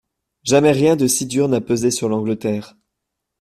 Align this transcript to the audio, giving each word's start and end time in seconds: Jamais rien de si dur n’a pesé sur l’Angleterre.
Jamais 0.41 0.71
rien 0.71 0.95
de 0.95 1.05
si 1.05 1.27
dur 1.27 1.47
n’a 1.47 1.61
pesé 1.61 1.91
sur 1.91 2.09
l’Angleterre. 2.09 2.75